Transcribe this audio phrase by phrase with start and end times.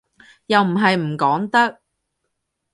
[0.47, 1.79] 又唔係唔講得